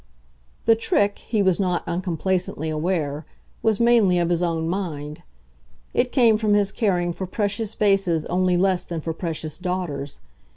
[0.65, 3.23] The trick, he was not uncomplacently aware,
[3.61, 5.21] was mainly of his own mind;
[5.93, 10.19] it came from his caring for precious vases only less than for precious daughters.